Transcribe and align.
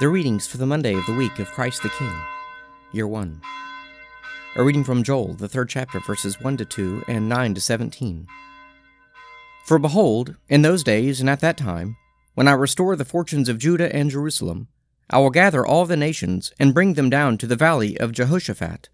The 0.00 0.08
readings 0.08 0.46
for 0.46 0.58
the 0.58 0.66
Monday 0.66 0.94
of 0.94 1.04
the 1.06 1.12
week 1.12 1.40
of 1.40 1.50
Christ 1.50 1.82
the 1.82 1.88
King, 1.88 2.14
Year 2.92 3.08
1. 3.08 3.40
A 4.54 4.62
reading 4.62 4.84
from 4.84 5.02
Joel, 5.02 5.34
the 5.34 5.48
third 5.48 5.68
chapter, 5.68 5.98
verses 5.98 6.40
1 6.40 6.56
to 6.58 6.64
2 6.64 7.02
and 7.08 7.28
9 7.28 7.54
to 7.54 7.60
17. 7.60 8.28
For 9.64 9.76
behold, 9.80 10.36
in 10.48 10.62
those 10.62 10.84
days 10.84 11.20
and 11.20 11.28
at 11.28 11.40
that 11.40 11.56
time, 11.56 11.96
when 12.34 12.46
I 12.46 12.52
restore 12.52 12.94
the 12.94 13.04
fortunes 13.04 13.48
of 13.48 13.58
Judah 13.58 13.92
and 13.92 14.08
Jerusalem, 14.08 14.68
I 15.10 15.18
will 15.18 15.30
gather 15.30 15.66
all 15.66 15.84
the 15.84 15.96
nations 15.96 16.52
and 16.60 16.72
bring 16.72 16.94
them 16.94 17.10
down 17.10 17.36
to 17.38 17.48
the 17.48 17.56
valley 17.56 17.98
of 17.98 18.12
Jehoshaphat, 18.12 18.88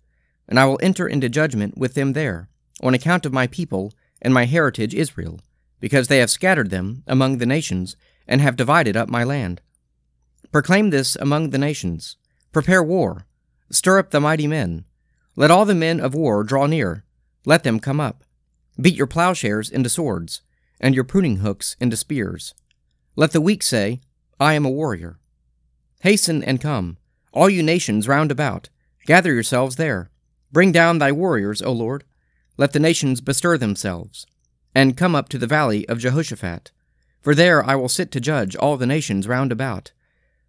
and 0.48 0.58
I 0.58 0.64
will 0.64 0.80
enter 0.82 1.06
into 1.06 1.28
judgment 1.28 1.76
with 1.76 1.92
them 1.92 2.14
there, 2.14 2.48
on 2.82 2.94
account 2.94 3.26
of 3.26 3.32
my 3.34 3.46
people 3.46 3.92
and 4.22 4.32
my 4.32 4.46
heritage 4.46 4.94
Israel, 4.94 5.40
because 5.80 6.08
they 6.08 6.20
have 6.20 6.30
scattered 6.30 6.70
them 6.70 7.02
among 7.06 7.36
the 7.36 7.44
nations 7.44 7.94
and 8.26 8.40
have 8.40 8.56
divided 8.56 8.96
up 8.96 9.10
my 9.10 9.22
land. 9.22 9.60
Proclaim 10.54 10.90
this 10.90 11.16
among 11.16 11.50
the 11.50 11.58
nations. 11.58 12.16
Prepare 12.52 12.80
war. 12.80 13.26
Stir 13.72 13.98
up 13.98 14.12
the 14.12 14.20
mighty 14.20 14.46
men. 14.46 14.84
Let 15.34 15.50
all 15.50 15.64
the 15.64 15.74
men 15.74 15.98
of 15.98 16.14
war 16.14 16.44
draw 16.44 16.66
near. 16.66 17.02
Let 17.44 17.64
them 17.64 17.80
come 17.80 17.98
up. 17.98 18.22
Beat 18.80 18.94
your 18.94 19.08
plowshares 19.08 19.68
into 19.68 19.88
swords, 19.88 20.42
and 20.78 20.94
your 20.94 21.02
pruning 21.02 21.38
hooks 21.38 21.74
into 21.80 21.96
spears. 21.96 22.54
Let 23.16 23.32
the 23.32 23.40
weak 23.40 23.64
say, 23.64 24.00
I 24.38 24.54
am 24.54 24.64
a 24.64 24.70
warrior. 24.70 25.18
Hasten 26.02 26.44
and 26.44 26.60
come, 26.60 26.98
all 27.32 27.50
you 27.50 27.64
nations 27.64 28.06
round 28.06 28.30
about. 28.30 28.68
Gather 29.06 29.34
yourselves 29.34 29.74
there. 29.74 30.08
Bring 30.52 30.70
down 30.70 30.98
thy 30.98 31.10
warriors, 31.10 31.62
O 31.62 31.72
Lord. 31.72 32.04
Let 32.56 32.72
the 32.72 32.78
nations 32.78 33.20
bestir 33.20 33.58
themselves, 33.58 34.24
and 34.72 34.96
come 34.96 35.16
up 35.16 35.28
to 35.30 35.38
the 35.38 35.48
valley 35.48 35.84
of 35.88 35.98
Jehoshaphat. 35.98 36.70
For 37.22 37.34
there 37.34 37.68
I 37.68 37.74
will 37.74 37.88
sit 37.88 38.12
to 38.12 38.20
judge 38.20 38.54
all 38.54 38.76
the 38.76 38.86
nations 38.86 39.26
round 39.26 39.50
about 39.50 39.90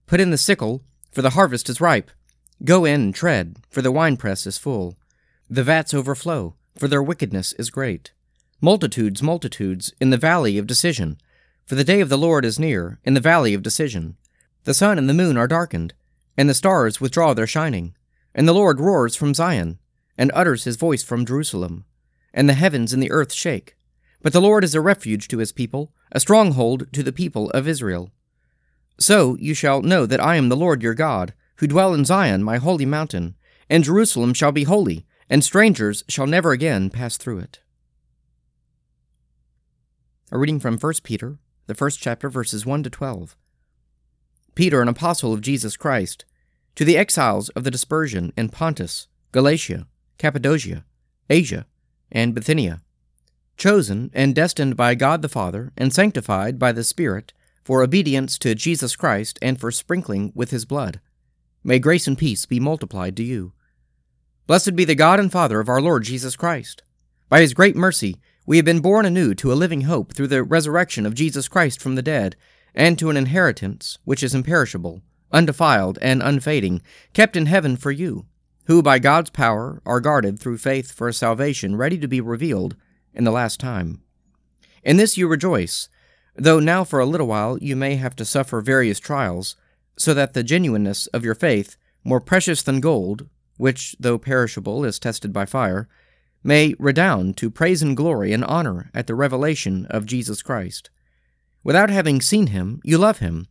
Put 0.08 0.20
in 0.20 0.30
the 0.30 0.38
sickle, 0.38 0.84
for 1.12 1.22
the 1.22 1.32
harvest 1.32 1.70
is 1.70 1.82
ripe. 1.82 2.12
Go 2.64 2.86
in 2.86 3.02
and 3.02 3.16
tread, 3.16 3.58
for 3.70 3.82
the 3.82 3.92
winepress 3.92 4.46
is 4.46 4.58
full. 4.58 4.96
The 5.50 5.64
vats 5.64 5.94
overflow, 5.94 6.56
for 6.78 6.88
their 6.88 7.02
wickedness 7.02 7.54
is 7.54 7.70
great. 7.70 8.12
Multitudes, 8.62 9.24
multitudes, 9.24 9.94
in 10.00 10.12
the 10.12 10.18
valley 10.18 10.58
of 10.58 10.68
decision. 10.68 11.18
For 11.66 11.76
the 11.76 11.84
day 11.84 12.02
of 12.02 12.10
the 12.10 12.18
Lord 12.18 12.46
is 12.46 12.60
near, 12.60 13.00
in 13.04 13.16
the 13.16 13.20
valley 13.20 13.54
of 13.54 13.64
decision. 13.64 14.16
The 14.64 14.74
sun 14.74 14.98
and 14.98 15.10
the 15.10 15.14
moon 15.14 15.38
are 15.38 15.48
darkened, 15.48 15.94
and 16.38 16.48
the 16.50 16.54
stars 16.54 17.02
withdraw 17.02 17.34
their 17.34 17.48
shining. 17.48 17.96
And 18.34 18.48
the 18.48 18.54
Lord 18.54 18.80
roars 18.80 19.16
from 19.16 19.34
Zion, 19.34 19.80
and 20.18 20.32
utters 20.34 20.66
his 20.66 20.76
voice 20.76 21.04
from 21.04 21.26
Jerusalem. 21.26 21.86
And 22.34 22.48
the 22.48 22.54
heavens 22.54 22.94
and 22.94 23.02
the 23.02 23.12
earth 23.12 23.34
shake. 23.34 23.76
But 24.22 24.34
the 24.34 24.42
Lord 24.42 24.64
is 24.64 24.76
a 24.76 24.82
refuge 24.82 25.28
to 25.30 25.40
his 25.40 25.52
people, 25.52 25.94
a 26.12 26.20
stronghold 26.20 26.92
to 26.94 27.04
the 27.04 27.12
people 27.12 27.50
of 27.52 27.68
Israel. 27.68 28.12
So 28.98 29.36
you 29.40 29.54
shall 29.54 29.82
know 29.82 30.06
that 30.06 30.24
I 30.24 30.36
am 30.36 30.50
the 30.50 30.56
Lord 30.56 30.82
your 30.82 30.94
God, 30.94 31.34
who 31.58 31.68
dwell 31.68 31.94
in 31.94 32.06
Zion, 32.06 32.44
my 32.44 32.58
holy 32.58 32.86
mountain, 32.86 33.36
and 33.70 33.84
Jerusalem 33.84 34.34
shall 34.34 34.52
be 34.52 34.64
holy, 34.64 35.06
and 35.30 35.44
strangers 35.44 36.04
shall 36.08 36.28
never 36.28 36.52
again 36.52 36.90
pass 36.90 37.18
through 37.18 37.40
it. 37.40 37.60
A 40.32 40.38
reading 40.38 40.60
from 40.60 40.78
1 40.78 40.94
Peter, 41.04 41.38
the 41.68 41.76
first 41.76 42.00
chapter, 42.00 42.30
verses 42.30 42.66
1 42.66 42.84
to 42.84 42.90
12. 42.90 43.36
Peter, 44.54 44.82
an 44.82 44.88
apostle 44.88 45.34
of 45.34 45.42
Jesus 45.42 45.76
Christ, 45.76 46.26
to 46.76 46.86
the 46.86 46.98
exiles 46.98 47.50
of 47.50 47.64
the 47.64 47.72
dispersion 47.72 48.34
in 48.38 48.50
Pontus, 48.50 49.08
Galatia, 49.32 49.88
Cappadocia, 50.18 50.86
Asia, 51.30 51.66
and 52.12 52.34
Bithynia, 52.34 52.82
chosen 53.58 54.12
and 54.14 54.36
destined 54.36 54.76
by 54.76 54.96
God 54.96 55.22
the 55.22 55.30
Father, 55.30 55.72
and 55.78 55.94
sanctified 55.94 56.60
by 56.60 56.72
the 56.72 56.84
Spirit, 56.84 57.34
for 57.66 57.82
obedience 57.82 58.38
to 58.38 58.54
Jesus 58.54 58.96
Christ 58.96 59.40
and 59.42 59.60
for 59.60 59.72
sprinkling 59.72 60.32
with 60.36 60.52
his 60.52 60.66
blood. 60.66 61.02
May 61.64 61.80
grace 61.80 62.06
and 62.06 62.16
peace 62.16 62.46
be 62.46 62.60
multiplied 62.60 63.18
to 63.18 63.24
you. 63.24 63.54
Blessed 64.46 64.76
be 64.76 64.86
the 64.86 64.94
God 64.94 65.20
and 65.20 65.32
Father 65.32 65.60
of 65.60 65.68
our 65.68 65.82
Lord 65.82 66.04
Jesus 66.04 66.36
Christ. 66.36 66.84
By 67.28 67.42
his 67.42 67.56
great 67.56 67.76
mercy, 67.76 68.18
we 68.46 68.58
have 68.58 68.66
been 68.66 68.82
born 68.82 69.08
anew 69.08 69.34
to 69.34 69.52
a 69.52 69.56
living 69.56 69.82
hope 69.82 70.14
through 70.14 70.28
the 70.28 70.44
resurrection 70.44 71.08
of 71.08 71.16
Jesus 71.16 71.48
Christ 71.48 71.82
from 71.82 71.96
the 71.96 72.04
dead, 72.04 72.36
and 72.76 73.00
to 73.00 73.10
an 73.10 73.18
inheritance 73.18 73.98
which 74.04 74.22
is 74.22 74.36
imperishable, 74.36 75.02
undefiled, 75.32 75.98
and 76.04 76.22
unfading, 76.22 76.84
kept 77.14 77.36
in 77.36 77.48
heaven 77.48 77.76
for 77.76 77.90
you, 77.90 78.28
who 78.66 78.84
by 78.84 79.00
God's 79.00 79.32
power 79.32 79.82
are 79.88 80.00
guarded 80.00 80.40
through 80.40 80.60
faith 80.60 80.92
for 80.92 81.08
a 81.08 81.14
salvation 81.14 81.76
ready 81.76 81.98
to 81.98 82.08
be 82.08 82.22
revealed 82.22 82.76
in 83.12 83.24
the 83.24 83.32
last 83.32 83.60
time. 83.60 84.04
In 84.84 84.98
this 84.98 85.18
you 85.18 85.28
rejoice 85.28 85.90
though 86.36 86.60
now 86.60 86.84
for 86.84 87.00
a 87.00 87.06
little 87.06 87.28
while 87.28 87.58
you 87.60 87.76
may 87.76 87.96
have 87.96 88.16
to 88.18 88.26
suffer 88.26 88.62
various 88.62 89.00
trials, 89.00 89.56
so 89.98 90.14
that 90.14 90.34
the 90.34 90.44
genuineness 90.44 91.08
of 91.08 91.24
your 91.24 91.36
faith, 91.36 91.78
more 92.04 92.20
precious 92.20 92.62
than 92.62 92.80
gold, 92.80 93.28
which, 93.58 93.96
though 94.00 94.18
perishable, 94.18 94.84
is 94.84 95.00
tested 95.00 95.32
by 95.32 95.46
fire, 95.46 95.88
may 96.44 96.76
redound 96.78 97.38
to 97.38 97.50
praise 97.50 97.82
and 97.82 97.98
glory 97.98 98.32
and 98.32 98.44
honor 98.46 98.92
at 98.94 99.08
the 99.08 99.16
revelation 99.16 99.88
of 99.90 100.06
Jesus 100.06 100.44
Christ. 100.44 100.90
Without 101.64 101.90
having 101.90 102.22
seen 102.22 102.48
him, 102.48 102.82
you 102.84 102.98
love 102.98 103.20
him. 103.20 103.48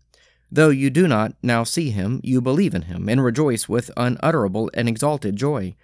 Though 0.52 0.68
you 0.68 0.90
do 0.90 1.08
not 1.08 1.34
now 1.42 1.64
see 1.64 1.90
him, 1.90 2.20
you 2.22 2.40
believe 2.40 2.74
in 2.74 2.82
him, 2.82 3.08
and 3.08 3.24
rejoice 3.24 3.68
with 3.68 3.90
unutterable 3.96 4.70
and 4.74 4.88
exalted 4.88 5.34
joy. 5.34 5.74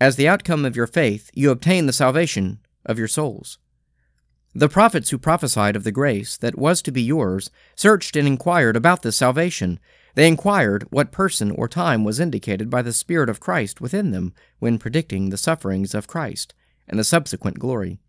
As 0.00 0.14
the 0.14 0.28
outcome 0.28 0.64
of 0.64 0.76
your 0.76 0.86
faith, 0.86 1.30
you 1.34 1.50
obtain 1.50 1.86
the 1.86 1.92
salvation 1.92 2.60
of 2.86 2.98
your 2.98 3.08
souls. 3.08 3.58
The 4.54 4.68
prophets 4.68 5.10
who 5.10 5.18
prophesied 5.18 5.76
of 5.76 5.84
the 5.84 5.92
grace 5.92 6.36
that 6.36 6.58
was 6.58 6.82
to 6.82 6.90
be 6.90 7.02
yours 7.02 7.50
searched 7.76 8.16
and 8.16 8.26
inquired 8.26 8.76
about 8.76 9.02
this 9.02 9.16
salvation. 9.16 9.78
They 10.16 10.26
inquired 10.26 10.88
what 10.90 11.12
person 11.12 11.52
or 11.52 11.68
time 11.68 12.02
was 12.02 12.18
indicated 12.18 12.68
by 12.68 12.82
the 12.82 12.92
Spirit 12.92 13.28
of 13.28 13.38
Christ 13.38 13.80
within 13.80 14.10
them 14.10 14.34
when 14.58 14.78
predicting 14.78 15.30
the 15.30 15.36
sufferings 15.36 15.94
of 15.94 16.08
Christ 16.08 16.52
and 16.88 16.98
the 16.98 17.04
subsequent 17.04 17.60
glory. 17.60 18.00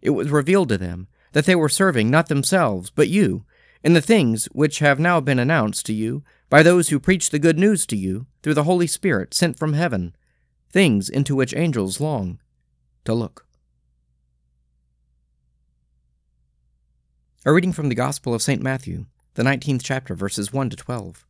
It 0.00 0.10
was 0.10 0.30
revealed 0.30 0.70
to 0.70 0.78
them 0.78 1.06
that 1.32 1.44
they 1.44 1.54
were 1.54 1.68
serving 1.68 2.10
not 2.10 2.28
themselves, 2.28 2.88
but 2.88 3.08
you, 3.08 3.44
in 3.84 3.92
the 3.92 4.00
things 4.00 4.46
which 4.52 4.78
have 4.78 4.98
now 4.98 5.20
been 5.20 5.38
announced 5.38 5.84
to 5.86 5.92
you 5.92 6.24
by 6.48 6.62
those 6.62 6.88
who 6.88 6.98
preach 6.98 7.28
the 7.28 7.38
good 7.38 7.58
news 7.58 7.84
to 7.86 7.96
you 7.96 8.26
through 8.42 8.54
the 8.54 8.64
Holy 8.64 8.86
Spirit 8.86 9.34
sent 9.34 9.58
from 9.58 9.74
heaven, 9.74 10.16
things 10.70 11.10
into 11.10 11.36
which 11.36 11.54
angels 11.54 12.00
long 12.00 12.40
to 13.04 13.12
look. 13.12 13.47
A 17.46 17.52
reading 17.52 17.72
from 17.72 17.88
the 17.88 17.94
Gospel 17.94 18.34
of 18.34 18.42
St. 18.42 18.60
Matthew, 18.60 19.06
the 19.34 19.44
19th 19.44 19.82
chapter, 19.84 20.16
verses 20.16 20.52
1 20.52 20.70
to 20.70 20.76
12. 20.76 21.24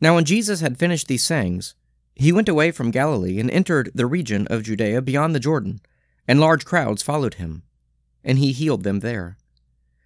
Now, 0.00 0.14
when 0.14 0.24
Jesus 0.24 0.60
had 0.60 0.78
finished 0.78 1.08
these 1.08 1.24
sayings, 1.24 1.74
he 2.14 2.30
went 2.30 2.48
away 2.48 2.70
from 2.70 2.92
Galilee 2.92 3.40
and 3.40 3.50
entered 3.50 3.90
the 3.92 4.06
region 4.06 4.46
of 4.46 4.62
Judea 4.62 5.02
beyond 5.02 5.34
the 5.34 5.40
Jordan, 5.40 5.80
and 6.28 6.38
large 6.38 6.64
crowds 6.64 7.02
followed 7.02 7.34
him, 7.34 7.64
and 8.22 8.38
he 8.38 8.52
healed 8.52 8.84
them 8.84 9.00
there. 9.00 9.36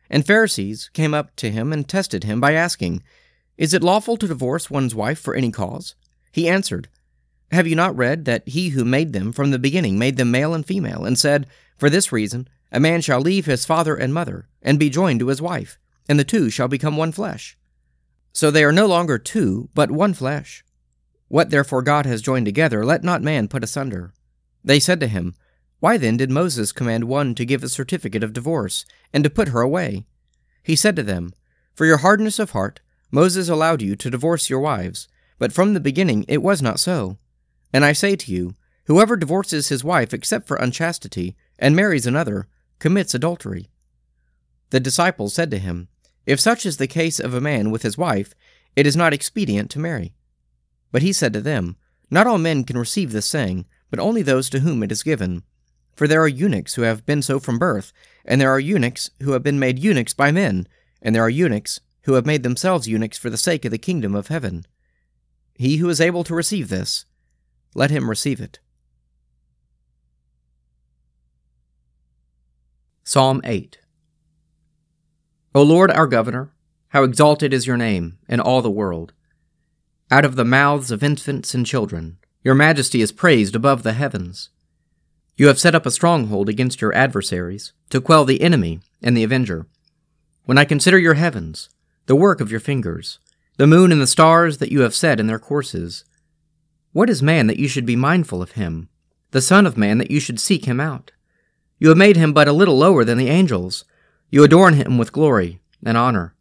And 0.08 0.26
Pharisees 0.26 0.88
came 0.94 1.12
up 1.12 1.36
to 1.36 1.50
him 1.50 1.70
and 1.70 1.86
tested 1.86 2.24
him 2.24 2.40
by 2.40 2.54
asking, 2.54 3.02
Is 3.58 3.74
it 3.74 3.82
lawful 3.82 4.16
to 4.16 4.26
divorce 4.26 4.70
one's 4.70 4.94
wife 4.94 5.18
for 5.18 5.34
any 5.34 5.52
cause? 5.52 5.94
He 6.32 6.48
answered, 6.48 6.88
Have 7.52 7.66
you 7.66 7.76
not 7.76 7.94
read 7.94 8.24
that 8.24 8.48
he 8.48 8.70
who 8.70 8.86
made 8.86 9.12
them 9.12 9.32
from 9.32 9.50
the 9.50 9.58
beginning 9.58 9.98
made 9.98 10.16
them 10.16 10.30
male 10.30 10.54
and 10.54 10.64
female, 10.64 11.04
and 11.04 11.18
said, 11.18 11.46
For 11.76 11.90
this 11.90 12.10
reason, 12.10 12.48
a 12.72 12.80
man 12.80 13.00
shall 13.00 13.20
leave 13.20 13.46
his 13.46 13.64
father 13.64 13.94
and 13.94 14.12
mother, 14.12 14.48
and 14.62 14.78
be 14.78 14.90
joined 14.90 15.20
to 15.20 15.28
his 15.28 15.40
wife, 15.40 15.78
and 16.08 16.18
the 16.18 16.24
two 16.24 16.50
shall 16.50 16.68
become 16.68 16.96
one 16.96 17.12
flesh. 17.12 17.56
So 18.32 18.50
they 18.50 18.64
are 18.64 18.72
no 18.72 18.86
longer 18.86 19.18
two, 19.18 19.70
but 19.74 19.90
one 19.90 20.14
flesh. 20.14 20.64
What 21.28 21.50
therefore 21.50 21.82
God 21.82 22.06
has 22.06 22.22
joined 22.22 22.46
together, 22.46 22.84
let 22.84 23.02
not 23.02 23.22
man 23.22 23.48
put 23.48 23.64
asunder. 23.64 24.12
They 24.62 24.80
said 24.80 25.00
to 25.00 25.08
him, 25.08 25.34
Why 25.80 25.96
then 25.96 26.16
did 26.16 26.30
Moses 26.30 26.72
command 26.72 27.04
one 27.04 27.34
to 27.34 27.44
give 27.44 27.62
a 27.62 27.68
certificate 27.68 28.22
of 28.22 28.32
divorce, 28.32 28.84
and 29.12 29.24
to 29.24 29.30
put 29.30 29.48
her 29.48 29.60
away? 29.60 30.04
He 30.62 30.76
said 30.76 30.96
to 30.96 31.02
them, 31.02 31.32
For 31.74 31.86
your 31.86 31.98
hardness 31.98 32.38
of 32.38 32.50
heart, 32.50 32.80
Moses 33.10 33.48
allowed 33.48 33.82
you 33.82 33.96
to 33.96 34.10
divorce 34.10 34.50
your 34.50 34.60
wives, 34.60 35.08
but 35.38 35.52
from 35.52 35.74
the 35.74 35.80
beginning 35.80 36.24
it 36.28 36.42
was 36.42 36.60
not 36.60 36.80
so. 36.80 37.18
And 37.72 37.84
I 37.84 37.92
say 37.92 38.16
to 38.16 38.32
you, 38.32 38.54
Whoever 38.86 39.16
divorces 39.16 39.68
his 39.68 39.82
wife 39.82 40.12
except 40.14 40.46
for 40.46 40.56
unchastity, 40.56 41.36
and 41.58 41.74
marries 41.74 42.06
another, 42.06 42.46
commits 42.78 43.14
adultery. 43.14 43.70
The 44.70 44.80
disciples 44.80 45.34
said 45.34 45.50
to 45.52 45.58
him, 45.58 45.88
If 46.26 46.40
such 46.40 46.66
is 46.66 46.76
the 46.76 46.86
case 46.86 47.20
of 47.20 47.34
a 47.34 47.40
man 47.40 47.70
with 47.70 47.82
his 47.82 47.96
wife, 47.96 48.34
it 48.74 48.86
is 48.86 48.96
not 48.96 49.12
expedient 49.12 49.70
to 49.72 49.78
marry. 49.78 50.14
But 50.92 51.02
he 51.02 51.12
said 51.12 51.32
to 51.32 51.40
them, 51.40 51.76
Not 52.10 52.26
all 52.26 52.38
men 52.38 52.64
can 52.64 52.78
receive 52.78 53.12
this 53.12 53.26
saying, 53.26 53.66
but 53.90 54.00
only 54.00 54.22
those 54.22 54.50
to 54.50 54.60
whom 54.60 54.82
it 54.82 54.92
is 54.92 55.02
given. 55.02 55.42
For 55.94 56.06
there 56.06 56.22
are 56.22 56.28
eunuchs 56.28 56.74
who 56.74 56.82
have 56.82 57.06
been 57.06 57.22
so 57.22 57.40
from 57.40 57.58
birth, 57.58 57.92
and 58.24 58.40
there 58.40 58.50
are 58.50 58.60
eunuchs 58.60 59.10
who 59.22 59.32
have 59.32 59.42
been 59.42 59.58
made 59.58 59.78
eunuchs 59.78 60.12
by 60.12 60.30
men, 60.30 60.68
and 61.00 61.14
there 61.14 61.22
are 61.22 61.30
eunuchs 61.30 61.80
who 62.02 62.14
have 62.14 62.26
made 62.26 62.42
themselves 62.42 62.86
eunuchs 62.86 63.18
for 63.18 63.30
the 63.30 63.38
sake 63.38 63.64
of 63.64 63.70
the 63.70 63.78
kingdom 63.78 64.14
of 64.14 64.28
heaven. 64.28 64.66
He 65.54 65.78
who 65.78 65.88
is 65.88 66.00
able 66.00 66.22
to 66.24 66.34
receive 66.34 66.68
this, 66.68 67.06
let 67.74 67.90
him 67.90 68.10
receive 68.10 68.40
it. 68.40 68.58
Psalm 73.08 73.40
8 73.44 73.78
O 75.54 75.62
Lord 75.62 75.92
our 75.92 76.08
Governor, 76.08 76.50
How 76.88 77.04
exalted 77.04 77.52
is 77.54 77.64
your 77.64 77.76
name 77.76 78.18
in 78.28 78.40
all 78.40 78.62
the 78.62 78.68
world. 78.68 79.12
Out 80.10 80.24
of 80.24 80.34
the 80.34 80.44
mouths 80.44 80.90
of 80.90 81.04
infants 81.04 81.54
and 81.54 81.64
children, 81.64 82.18
your 82.42 82.56
majesty 82.56 83.00
is 83.00 83.12
praised 83.12 83.54
above 83.54 83.84
the 83.84 83.92
heavens. 83.92 84.48
You 85.36 85.46
have 85.46 85.60
set 85.60 85.72
up 85.72 85.86
a 85.86 85.92
stronghold 85.92 86.48
against 86.48 86.80
your 86.80 86.92
adversaries, 86.96 87.72
to 87.90 88.00
quell 88.00 88.24
the 88.24 88.40
enemy 88.40 88.80
and 89.00 89.16
the 89.16 89.22
avenger. 89.22 89.68
When 90.44 90.58
I 90.58 90.64
consider 90.64 90.98
your 90.98 91.14
heavens, 91.14 91.68
the 92.06 92.16
work 92.16 92.40
of 92.40 92.50
your 92.50 92.58
fingers, 92.58 93.20
the 93.56 93.68
moon 93.68 93.92
and 93.92 94.00
the 94.00 94.08
stars 94.08 94.58
that 94.58 94.72
you 94.72 94.80
have 94.80 94.96
set 94.96 95.20
in 95.20 95.28
their 95.28 95.38
courses, 95.38 96.04
what 96.90 97.08
is 97.08 97.22
man 97.22 97.46
that 97.46 97.60
you 97.60 97.68
should 97.68 97.86
be 97.86 97.94
mindful 97.94 98.42
of 98.42 98.52
him, 98.58 98.88
the 99.30 99.40
Son 99.40 99.64
of 99.64 99.78
Man 99.78 99.98
that 99.98 100.10
you 100.10 100.18
should 100.18 100.40
seek 100.40 100.64
him 100.64 100.80
out? 100.80 101.12
You 101.78 101.88
have 101.88 101.98
made 101.98 102.16
him 102.16 102.32
but 102.32 102.48
a 102.48 102.52
little 102.52 102.76
lower 102.76 103.04
than 103.04 103.18
the 103.18 103.28
angels. 103.28 103.84
You 104.30 104.42
adorn 104.44 104.74
him 104.74 104.98
with 104.98 105.12
glory 105.12 105.60
and 105.84 105.96
honor. 105.96 106.34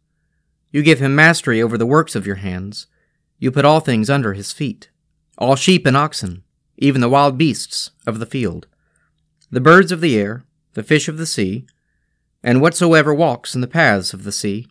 You 0.70 0.82
give 0.82 0.98
him 0.98 1.14
mastery 1.14 1.62
over 1.62 1.78
the 1.78 1.86
works 1.86 2.14
of 2.14 2.26
your 2.26 2.36
hands. 2.36 2.86
You 3.38 3.50
put 3.50 3.64
all 3.64 3.80
things 3.80 4.10
under 4.10 4.32
his 4.32 4.52
feet 4.52 4.90
all 5.38 5.56
sheep 5.56 5.84
and 5.86 5.96
oxen, 5.96 6.42
even 6.78 7.00
the 7.00 7.08
wild 7.08 7.36
beasts 7.36 7.90
of 8.06 8.18
the 8.18 8.26
field, 8.26 8.66
the 9.50 9.60
birds 9.60 9.92
of 9.92 10.00
the 10.00 10.18
air, 10.18 10.44
the 10.74 10.82
fish 10.82 11.08
of 11.08 11.18
the 11.18 11.26
sea, 11.26 11.66
and 12.42 12.60
whatsoever 12.60 13.12
walks 13.12 13.54
in 13.54 13.60
the 13.60 13.66
paths 13.66 14.14
of 14.14 14.24
the 14.24 14.32
sea. 14.32 14.66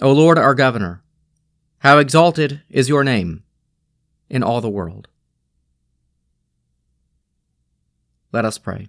O 0.00 0.12
Lord 0.12 0.38
our 0.38 0.54
Governor, 0.54 1.02
how 1.78 1.98
exalted 1.98 2.62
is 2.68 2.88
your 2.88 3.04
name 3.04 3.42
in 4.28 4.42
all 4.42 4.60
the 4.60 4.68
world. 4.68 5.08
Let 8.32 8.44
us 8.44 8.58
pray. 8.58 8.88